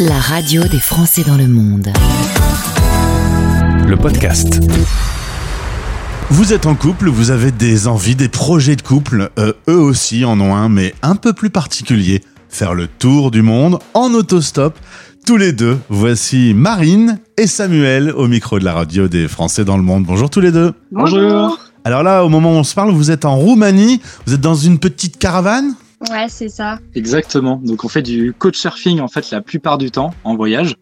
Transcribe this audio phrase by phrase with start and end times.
[0.00, 1.92] La radio des Français dans le monde.
[3.86, 4.60] Le podcast.
[6.30, 10.24] Vous êtes en couple, vous avez des envies, des projets de couple, euh, eux aussi
[10.24, 12.24] en ont un, mais un peu plus particulier.
[12.48, 14.76] Faire le tour du monde en autostop.
[15.26, 19.76] Tous les deux, voici Marine et Samuel au micro de la radio des Français dans
[19.76, 20.02] le monde.
[20.04, 20.72] Bonjour tous les deux.
[20.90, 21.56] Bonjour.
[21.84, 24.56] Alors là, au moment où on se parle, vous êtes en Roumanie, vous êtes dans
[24.56, 25.76] une petite caravane?
[26.10, 26.78] Ouais, c'est ça.
[26.94, 27.60] Exactement.
[27.64, 30.76] Donc on fait du coach surfing en fait la plupart du temps en voyage.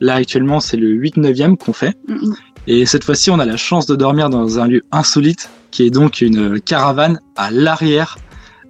[0.00, 1.96] Là actuellement c'est le 8-9e qu'on fait.
[2.08, 2.34] Mm, mm.
[2.66, 5.90] Et cette fois-ci on a la chance de dormir dans un lieu insolite qui est
[5.90, 8.16] donc une caravane à l'arrière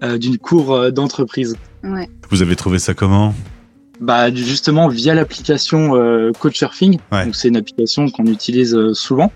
[0.02, 1.56] euh, d'une cour euh, d'entreprise.
[1.82, 2.08] Ouais.
[2.30, 3.34] Vous avez trouvé ça comment?
[4.00, 6.98] Bah justement via l'application euh, coach surfing.
[7.12, 7.24] Ouais.
[7.26, 9.32] Donc c'est une application qu'on utilise euh, souvent.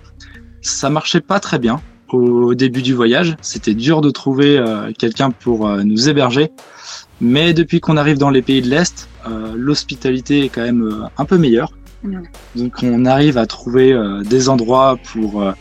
[0.61, 1.81] Ça marchait pas très bien
[2.15, 3.37] au début du voyage.
[3.41, 6.51] C'était dur de trouver euh, quelqu'un pour euh, nous héberger.
[7.21, 11.03] Mais depuis qu'on arrive dans les pays de l'Est, euh, l'hospitalité est quand même euh,
[11.17, 11.73] un peu meilleure.
[12.55, 15.53] Donc on arrive à trouver euh, des endroits pour euh,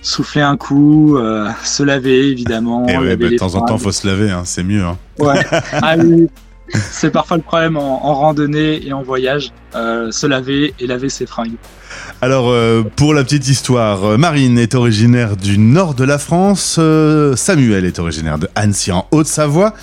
[0.00, 2.86] souffler un coup, euh, se laver évidemment.
[2.88, 4.82] Et ouais, laver bah, de temps en temps, faut se laver, hein, c'est mieux.
[4.82, 4.96] hein.
[5.18, 5.44] Ouais.
[5.72, 6.28] Ah oui.
[6.90, 11.08] C'est parfois le problème en, en randonnée et en voyage, euh, se laver et laver
[11.08, 11.56] ses fringues.
[12.20, 16.76] Alors, euh, pour la petite histoire, euh, Marine est originaire du nord de la France,
[16.78, 19.74] euh, Samuel est originaire de Annecy en Haute-Savoie.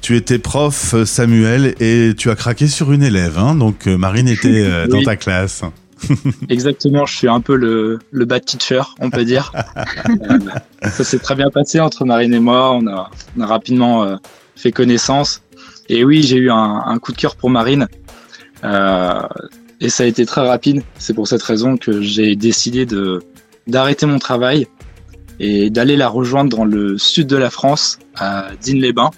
[0.00, 4.86] Tu étais prof, Samuel, et tu as craqué sur une élève, hein, donc Marine était
[4.88, 5.62] dans ta classe.
[6.48, 9.52] Exactement, je suis un peu le, le bad teacher, on peut dire.
[10.82, 14.18] Ça s'est très bien passé entre Marine et moi, on a, on a rapidement
[14.56, 15.42] fait connaissance.
[15.88, 17.88] Et oui, j'ai eu un, coup de cœur pour Marine.
[18.64, 19.22] Euh,
[19.80, 20.82] et ça a été très rapide.
[20.98, 23.22] C'est pour cette raison que j'ai décidé de
[23.66, 24.66] d'arrêter mon travail
[25.40, 29.10] et d'aller la rejoindre dans le sud de la France, à Digne-les-Bains.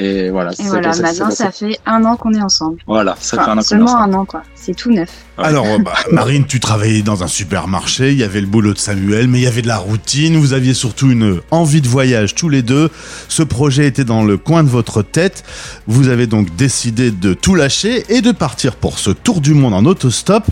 [0.00, 2.78] Et voilà, Et voilà, maintenant ça fait un an qu'on est ensemble.
[2.86, 4.42] Voilà, ça fait un an qu'on est seulement un an, quoi.
[4.54, 5.10] C'est tout neuf.
[5.36, 8.78] Alors, euh, bah, Marine, tu travaillais dans un supermarché, il y avait le boulot de
[8.78, 12.34] Samuel, mais il y avait de la routine, vous aviez surtout une envie de voyage
[12.34, 12.88] tous les deux.
[13.28, 15.44] Ce projet était dans le coin de votre tête.
[15.86, 19.74] Vous avez donc décidé de tout lâcher et de partir pour ce tour du monde
[19.74, 20.44] en autostop.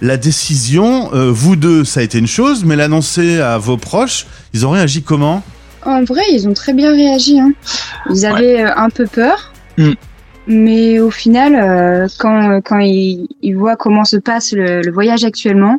[0.00, 4.26] La décision, euh, vous deux, ça a été une chose, mais l'annoncer à vos proches,
[4.54, 5.42] ils ont réagi comment?
[5.84, 7.40] En vrai, ils ont très bien réagi.
[7.40, 7.52] Hein.
[8.10, 9.52] Ils avaient euh, un peu peur.
[9.78, 9.92] Mm.
[10.48, 14.92] Mais au final, euh, quand, euh, quand ils, ils voient comment se passe le, le
[14.92, 15.78] voyage actuellement,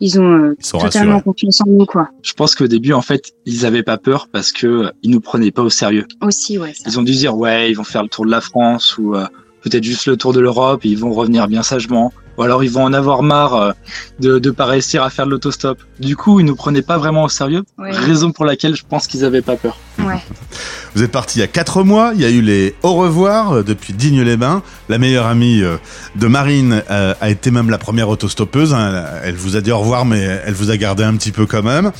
[0.00, 1.22] ils ont euh, Ils totalement rassurés.
[1.22, 2.10] confiance en nous, quoi.
[2.22, 5.20] Je pense qu'au début, en fait, ils avaient pas peur parce que euh, ils nous
[5.20, 6.06] prenaient pas au sérieux.
[6.22, 6.74] Aussi, ouais.
[6.74, 6.82] Ça.
[6.86, 9.14] Ils ont dû dire ouais, ils vont faire le tour de la France ou
[9.62, 12.12] peut-être juste le tour de l'Europe et ils vont revenir bien sagement.
[12.36, 13.72] Ou alors ils vont en avoir marre euh,
[14.20, 15.78] de de pas réussir à faire de l'autostop.
[16.00, 17.62] Du coup, ils nous prenaient pas vraiment au sérieux.
[17.78, 17.90] Ouais.
[17.92, 19.76] Raison pour laquelle je pense qu'ils avaient pas peur.
[20.00, 20.20] Ouais.
[20.96, 22.12] Vous êtes parti il y a quatre mois.
[22.14, 24.62] Il y a eu les au revoir euh, depuis Digne-les-Bains.
[24.88, 25.76] La meilleure amie euh,
[26.16, 28.74] de Marine a été même la première autostoppeuse.
[28.74, 29.04] hein.
[29.22, 31.62] Elle- vous a dit au revoir, mais elle vous a gardé un petit peu quand
[31.62, 31.92] même.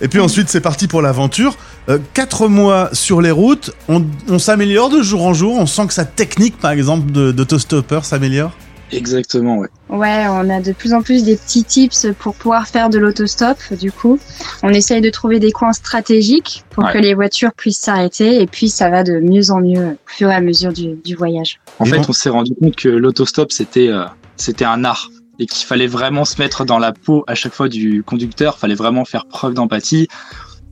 [0.00, 1.56] Et puis ensuite, c'est parti pour l'aventure.
[1.88, 3.70] Euh, quatre mois sur les routes.
[3.88, 5.56] On, on s'améliore de jour en jour?
[5.58, 8.52] On sent que sa technique, par exemple, de- d'autostoppeur s'améliore?
[8.92, 9.68] Exactement, ouais.
[9.90, 13.58] Ouais, on a de plus en plus des petits tips pour pouvoir faire de l'autostop.
[13.78, 14.18] Du coup,
[14.62, 16.92] on essaye de trouver des coins stratégiques pour Ouais.
[16.92, 18.40] que les voitures puissent s'arrêter.
[18.40, 21.14] Et puis, ça va de mieux en mieux au fur et à mesure du, du
[21.14, 21.60] voyage.
[21.78, 22.04] En Et fait, bon.
[22.08, 24.04] on s'est rendu compte que l'autostop c'était euh,
[24.36, 27.68] c'était un art et qu'il fallait vraiment se mettre dans la peau à chaque fois
[27.68, 28.58] du conducteur.
[28.58, 30.08] Fallait vraiment faire preuve d'empathie.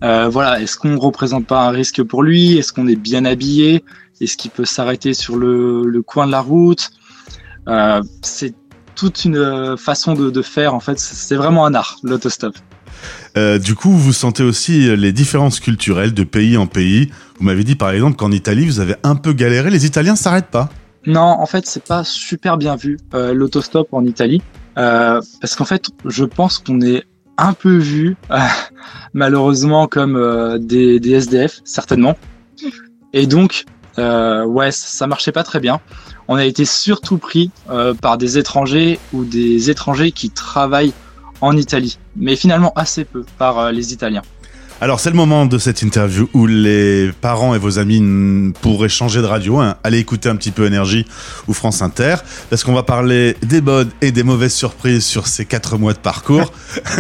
[0.05, 2.59] Euh, voilà, est-ce qu'on représente pas un risque pour lui?
[2.59, 3.85] Est-ce qu'on est bien habillé?
[4.21, 6.91] Est-ce qu'il peut s'arrêter sur le, le coin de la route?
[7.69, 8.55] Euh, C'est
[8.95, 10.75] toute une euh, façon de, de faire.
[10.75, 12.55] En fait, c'est vraiment un art l'autostop.
[13.37, 17.11] Euh, du coup, vous sentez aussi les différences culturelles de pays en pays.
[17.39, 19.71] Vous m'avez dit, par exemple, qu'en Italie, vous avez un peu galéré.
[19.71, 20.71] Les Italiens s'arrêtent pas.
[21.07, 24.43] Non, en fait, c'est pas super bien vu euh, l'autostop en Italie,
[24.77, 27.05] euh, parce qu'en fait, je pense qu'on est
[27.39, 28.39] un peu vu, euh,
[29.15, 32.17] malheureusement, comme euh, des, des SDF, certainement.
[33.13, 33.65] Et donc,
[33.99, 35.81] euh, ouais, ça, marchait pas très bien.
[36.29, 40.93] On a été surtout pris euh, par des étrangers ou des étrangers qui travaillent
[41.41, 44.23] en Italie, mais finalement assez peu par euh, les Italiens.
[44.79, 49.23] Alors c'est le moment de cette interview où les parents et vos amis pourraient changer
[49.23, 49.77] de radio, hein.
[49.83, 51.07] allez écouter un petit peu Énergie
[51.49, 52.17] ou France Inter,
[52.51, 55.99] parce qu'on va parler des bonnes et des mauvaises surprises sur ces quatre mois de
[55.99, 56.53] parcours,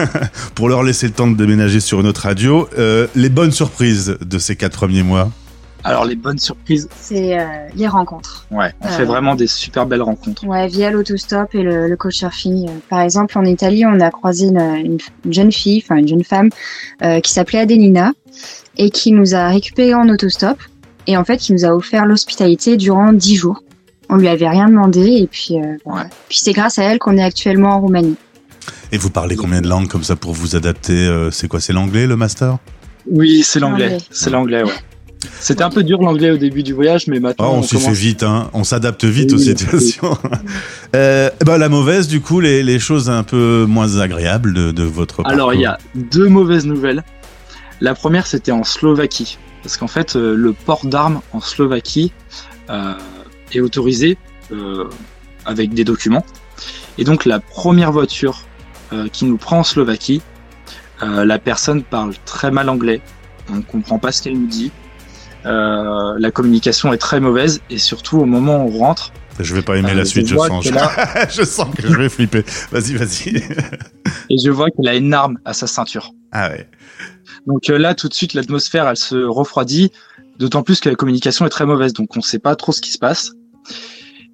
[0.54, 2.66] pour leur laisser le temps de déménager sur une autre radio.
[2.78, 5.30] Euh, les bonnes surprises de ces quatre premiers mois.
[5.86, 7.44] Alors les bonnes surprises, C'est euh,
[7.74, 8.46] les rencontres.
[8.50, 10.44] ouais, on Euh, fait vraiment des super belles rencontres.
[10.46, 12.68] Ouais, via l'autostop et le, le couchsurfing.
[12.68, 16.08] Euh, Par exemple, en Italie, on a croisé une, une- une jeune fille, enfin une
[16.08, 16.50] jeune femme,
[17.02, 18.12] euh, qui s'appelait Adelina
[18.76, 20.58] et qui nous a récupérés en autostop
[21.06, 23.62] et en fait qui nous a offert l'hospitalité durant dix jours.
[24.08, 25.76] On lui avait rien demandé et puis, euh.
[25.84, 26.02] Ouais.
[26.28, 28.16] puis c'est grâce à elle qu'on est actuellement en Roumanie.
[28.92, 32.06] Et vous parlez combien de langues comme ça pour vous adapter C'est quoi C'est l'anglais,
[32.06, 32.58] le master?
[33.08, 33.90] Oui, c'est l'anglais.
[33.90, 34.04] L'anglais.
[34.10, 34.72] C'est l'anglais, ouais.
[35.40, 37.78] C'était un peu dur l'anglais au début du voyage, mais Oh, maintenant on on s'y
[37.78, 38.50] fait vite, hein.
[38.52, 39.44] on s'adapte vite Oui, aux oui.
[39.44, 40.18] situations.
[40.96, 44.82] euh, bah, la mauvaise, du coup, les, les choses un peu moins agréables de, de
[44.82, 45.32] votre parcours.
[45.32, 47.04] Alors il y a deux mauvaises nouvelles.
[47.80, 52.12] La première c'était en Slovaquie, parce qu'en fait euh, le port d'armes en Slovaquie
[52.70, 52.94] euh,
[53.52, 54.16] est autorisé
[55.44, 56.24] avec des documents.
[56.98, 58.42] Et donc la première voiture
[59.12, 60.22] qui nous prend en Slovaquie,
[61.02, 63.00] la personne parle très mal anglais,
[63.50, 64.70] on ne comprend pas ce qu'elle nous dit.
[65.46, 69.62] Euh, la communication est très mauvaise et surtout au moment où on rentre, Je vais
[69.62, 70.64] pas aimer euh, la suite, je, vois sens.
[70.64, 70.70] Je,
[71.30, 72.44] je sens que je vais flipper.
[72.72, 73.36] Vas-y, vas-y.
[74.30, 76.12] et je vois qu'elle a une arme à sa ceinture.
[76.32, 76.68] Ah ouais.
[77.46, 79.90] Donc euh, là, tout de suite, l'atmosphère, elle se refroidit,
[80.38, 82.80] d'autant plus que la communication est très mauvaise, donc on ne sait pas trop ce
[82.80, 83.32] qui se passe.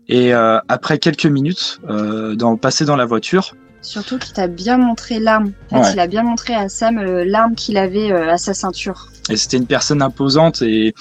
[0.08, 4.79] Et euh, après quelques minutes, euh, dans, passé dans la voiture, Surtout qu'il t'a bien
[4.79, 5.52] montré l'arme.
[5.70, 5.93] En fait, Ouais.
[5.94, 9.08] il a bien montré à Sam euh, l'arme qu'il avait euh, à sa ceinture.
[9.29, 10.94] et c'était une personne imposante et,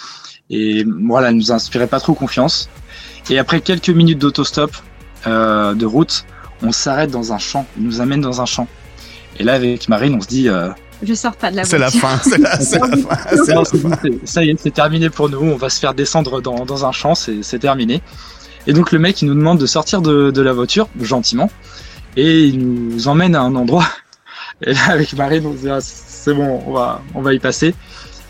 [0.49, 2.69] et voilà, elle nous inspirait pas trop confiance.
[3.29, 4.71] Et après quelques minutes d'autostop
[5.27, 6.25] euh, de route,
[6.63, 8.67] on s'arrête dans un champ, il nous amène dans un champ.
[9.39, 10.69] Et là, avec Marine, on se dit, euh,
[11.03, 12.09] Je sors pas de la C'est la voiture.
[12.09, 12.61] fin, c'est la, fin.
[13.45, 14.17] c'est Non, la fin.
[14.25, 15.39] ça y est, c'est terminé pour nous.
[15.39, 18.01] On va se faire descendre dans, dans un champ, c'est c'est terminé.
[18.67, 21.49] Et donc le mec, il nous demande de sortir de, de la voiture, gentiment,
[22.17, 23.87] et il nous emmène à un endroit.
[24.63, 27.39] Et là, avec Marine, on se dit, ah, c'est bon, on va, on va y
[27.39, 27.73] passer.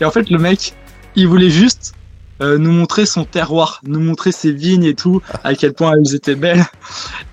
[0.00, 0.72] Et en fait, le mec,
[1.14, 1.92] il voulait juste
[2.40, 6.14] euh, nous montrer son terroir, nous montrer ses vignes et tout, à quel point elles
[6.14, 6.64] étaient belles.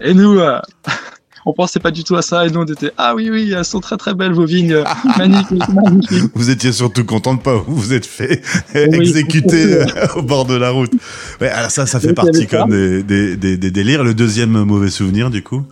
[0.02, 0.60] Et nous, euh,
[1.46, 2.46] on pensait pas du tout à ça.
[2.46, 4.84] Et nous, on était, ah oui, oui, elles sont très très belles vos vignes,
[5.18, 6.32] magnifiques, magnifiques.
[6.36, 8.42] Vous étiez surtout content de pas vous vous êtes fait
[8.76, 9.86] exécuter euh,
[10.18, 10.92] au bord de la route.
[11.40, 14.04] Ouais, alors ça, ça fait partie comme des, des, des, des délires.
[14.04, 15.64] Le deuxième mauvais souvenir, du coup?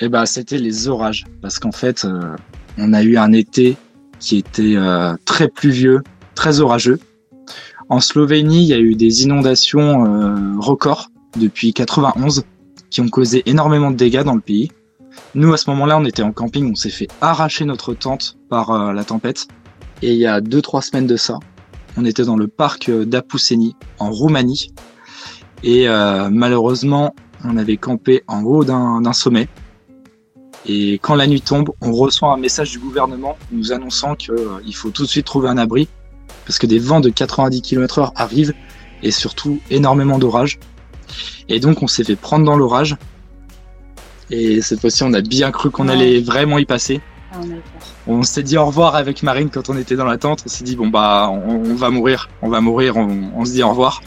[0.00, 2.34] Eh ben, c'était les orages, parce qu'en fait, euh,
[2.78, 3.76] on a eu un été
[4.18, 6.02] qui était euh, très pluvieux,
[6.34, 6.98] très orageux.
[7.88, 11.08] En Slovénie, il y a eu des inondations euh, records
[11.38, 12.44] depuis 91
[12.90, 14.70] qui ont causé énormément de dégâts dans le pays.
[15.34, 18.70] Nous, à ce moment-là, on était en camping, on s'est fait arracher notre tente par
[18.70, 19.46] euh, la tempête.
[20.02, 21.38] Et il y a deux, trois semaines de ça,
[21.96, 24.72] on était dans le parc euh, d'Apuseni, en Roumanie.
[25.62, 27.14] Et euh, malheureusement,
[27.44, 29.48] on avait campé en haut d'un sommet.
[30.66, 34.90] Et quand la nuit tombe, on reçoit un message du gouvernement nous annonçant qu'il faut
[34.90, 35.88] tout de suite trouver un abri
[36.46, 38.54] parce que des vents de 90 km/h arrivent
[39.02, 40.58] et surtout énormément d'orages.
[41.48, 42.96] Et donc on s'est fait prendre dans l'orage.
[44.30, 45.94] Et cette fois-ci, on a bien cru qu'on Ouais.
[45.94, 47.00] allait vraiment y passer.
[47.32, 47.38] Ah,
[48.06, 50.42] on s'est dit au revoir avec Marine quand on était dans la tente.
[50.44, 52.96] On s'est dit bon bah on, on va mourir, on va mourir.
[52.96, 54.02] On, on se dit au revoir.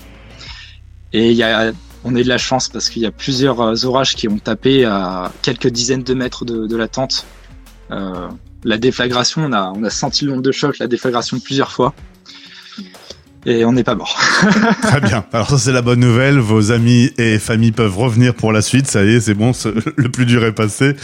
[1.13, 1.71] Et il y a,
[2.03, 4.39] on a eu de la chance parce qu'il y a plusieurs euh, orages qui ont
[4.39, 7.25] tapé à quelques dizaines de mètres de, de la tente.
[7.91, 8.27] Euh,
[8.63, 11.93] la déflagration, on a, on a senti l'onde de choc, la déflagration plusieurs fois.
[13.45, 14.17] Et on n'est pas mort.
[14.81, 15.25] Très bien.
[15.33, 16.39] Alors ça, c'est la bonne nouvelle.
[16.39, 18.87] Vos amis et familles peuvent revenir pour la suite.
[18.87, 19.51] Ça y est, c'est bon.
[19.97, 20.95] Le plus dur est passé.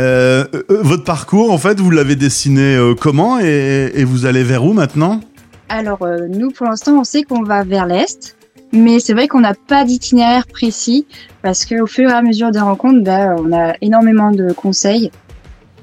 [0.00, 4.64] Euh, votre parcours, en fait, vous l'avez dessiné euh, comment et, et vous allez vers
[4.64, 5.20] où maintenant?
[5.68, 8.36] Alors, euh, nous, pour l'instant, on sait qu'on va vers l'Est.
[8.74, 11.06] Mais c'est vrai qu'on n'a pas d'itinéraire précis
[11.42, 15.12] parce qu'au fur et à mesure des rencontres, bah, on a énormément de conseils.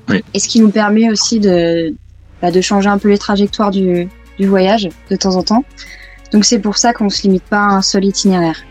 [0.09, 0.21] Oui.
[0.33, 1.95] Et ce qui nous permet aussi de,
[2.41, 5.63] bah, de changer un peu les trajectoires du, du voyage de temps en temps.
[6.33, 8.61] Donc c'est pour ça qu'on se limite pas à un seul itinéraire.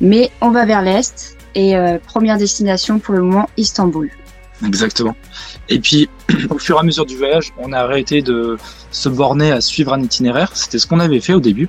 [0.00, 4.10] Mais on va vers l'Est et euh, première destination pour le moment, Istanbul.
[4.64, 5.16] Exactement.
[5.70, 6.10] Et puis,
[6.50, 8.58] au fur et à mesure du voyage, on a arrêté de
[8.90, 10.50] se borner à suivre un itinéraire.
[10.54, 11.68] C'était ce qu'on avait fait au début.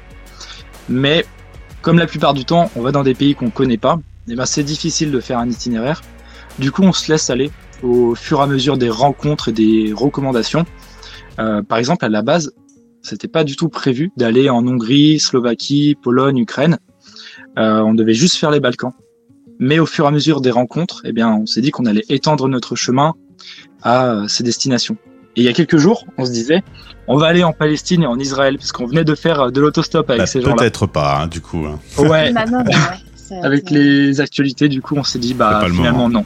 [0.90, 1.26] Mais,
[1.86, 4.48] comme la plupart du temps, on va dans des pays qu'on connaît pas, et ben
[4.48, 6.02] c'est difficile de faire un itinéraire.
[6.58, 7.52] Du coup, on se laisse aller
[7.84, 10.66] au fur et à mesure des rencontres et des recommandations.
[11.38, 12.54] Euh, par exemple, à la base,
[13.04, 16.80] c'était pas du tout prévu d'aller en Hongrie, Slovaquie, Pologne, Ukraine.
[17.60, 18.94] Euh, on devait juste faire les Balkans.
[19.60, 22.06] Mais au fur et à mesure des rencontres, eh bien, on s'est dit qu'on allait
[22.10, 23.14] étendre notre chemin
[23.84, 24.98] à euh, ces destinations.
[25.36, 26.64] Et il y a quelques jours, on se disait,
[27.08, 29.60] on va aller en Palestine et en Israël, parce qu'on venait de faire euh, de
[29.62, 30.56] l'autostop avec Bah, ces gens-là.
[30.56, 31.66] Peut-être pas, hein, du coup.
[31.66, 31.80] hein.
[31.98, 36.24] Ouais, bah, ouais, avec les actualités, du coup, on s'est dit, bah, finalement, non,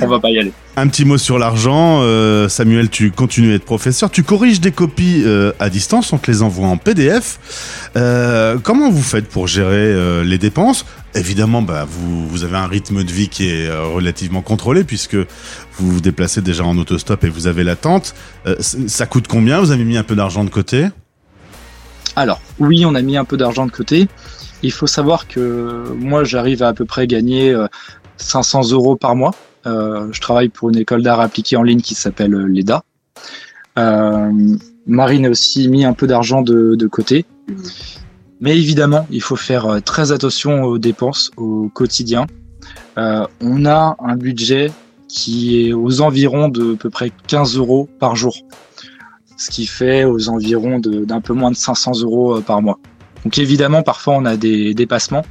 [0.00, 0.52] on va pas y aller.
[0.76, 2.00] Un petit mot sur l'argent.
[2.02, 4.10] Euh, Samuel, tu continues à être professeur.
[4.10, 6.12] Tu corriges des copies euh, à distance.
[6.12, 7.90] On te les envoie en PDF.
[7.96, 10.84] Euh, comment vous faites pour gérer les dépenses?
[11.14, 15.92] Évidemment, bah, vous, vous avez un rythme de vie qui est relativement contrôlé puisque vous
[15.92, 18.14] vous déplacez déjà en autostop et vous avez l'attente.
[18.58, 19.60] Ça coûte combien?
[19.60, 20.88] Vous avez mis un peu d'argent de côté?
[22.16, 24.08] Alors, oui, on a mis un peu d'argent de côté.
[24.62, 27.54] il faut savoir que moi, j'arrive à à peu près gagner
[28.16, 29.34] 500 euros par mois.
[29.64, 32.84] Je travaille pour une école d'art appliquée en ligne qui s'appelle l'EDA.
[34.86, 37.24] Marine a aussi mis un peu d'argent de, côté.
[38.40, 42.26] Mais évidemment, il faut faire très attention aux dépenses au quotidien.
[42.96, 44.70] on a un budget
[45.14, 48.36] qui est aux environs de à peu près 15 euros par jour,
[49.36, 52.78] ce qui fait aux environs d'un peu moins de 500 euros euh, par mois.
[53.24, 55.24] Donc évidemment, parfois on a des dépassements,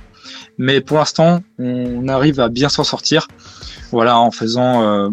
[0.58, 3.28] mais pour l'instant, on arrive à bien s'en sortir.
[3.94, 5.10] Voilà, en faisant, euh,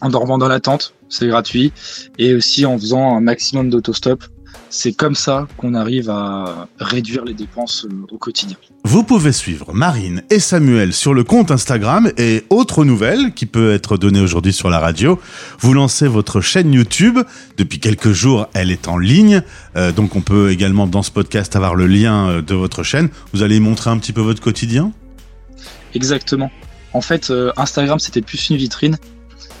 [0.00, 1.72] en dormant dans la tente, c'est gratuit,
[2.16, 4.22] et aussi en faisant un maximum d'autostop
[4.70, 8.56] c'est comme ça qu'on arrive à réduire les dépenses euh, au quotidien.
[8.84, 13.72] Vous pouvez suivre Marine et Samuel sur le compte Instagram et autre nouvelle qui peut
[13.72, 15.18] être donnée aujourd'hui sur la radio.
[15.58, 17.18] Vous lancez votre chaîne YouTube.
[17.56, 19.42] Depuis quelques jours, elle est en ligne.
[19.76, 23.08] Euh, donc on peut également dans ce podcast avoir le lien de votre chaîne.
[23.32, 24.92] Vous allez montrer un petit peu votre quotidien?
[25.94, 26.50] Exactement.
[26.98, 28.98] En fait, Instagram, c'était plus une vitrine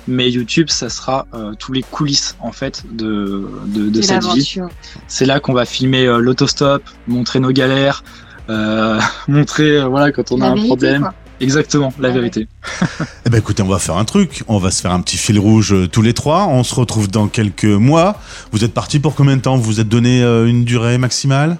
[0.08, 4.58] mais YouTube, ça sera euh, tous les coulisses en fait de, de, cette vie.
[5.06, 8.02] C'est là qu'on va filmer euh, l'autostop, montrer nos galères,
[8.48, 11.10] euh, montrer voilà quand on a un problème.
[11.40, 12.48] Exactement, la vérité.
[13.24, 14.42] eh ben écoutez, on va faire un truc.
[14.48, 16.48] On va se faire un petit fil rouge tous les trois.
[16.48, 18.20] On se retrouve dans quelques mois.
[18.50, 19.56] Vous êtes parti pour combien de temps?
[19.56, 21.58] Vous vous êtes donné une durée maximale?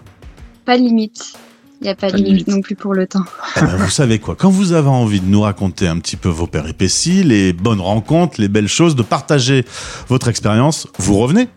[0.65, 1.39] Pas de limite.
[1.81, 3.23] Il n'y a pas, de limite, non plus pour le temps.
[3.57, 6.29] Eh ben, vous savez quoi Quand vous avez envie de nous raconter un petit peu
[6.29, 9.65] vos péripéties, les bonnes rencontres, les belles choses, de partager
[10.09, 11.49] votre expérience, vous revenez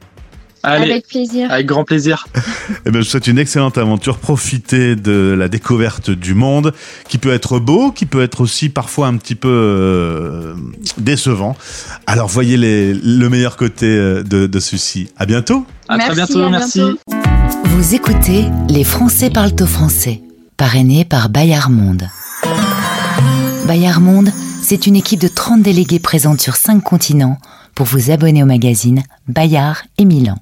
[0.64, 1.52] Allez, avec plaisir.
[1.52, 2.28] Avec grand plaisir.
[2.86, 4.20] eh ben, je souhaite une excellente aventure.
[4.20, 6.74] Profitez de la découverte du monde,
[7.08, 10.54] qui peut être beau, qui peut être aussi parfois un petit peu euh,
[10.98, 11.56] décevant.
[12.06, 15.10] Alors voyez les, le meilleur côté euh, de, de ceci.
[15.18, 15.66] À bientôt.
[15.88, 16.48] À très bientôt.
[16.50, 16.82] merci.
[17.66, 20.22] Vous écoutez Les Français parlent au français,
[20.58, 22.08] parrainé par Bayard Monde.
[23.66, 24.32] Bayard Monde,
[24.62, 27.38] c'est une équipe de 30 délégués présente sur 5 continents
[27.76, 30.38] pour vous abonner au magazine Bayard et Milan.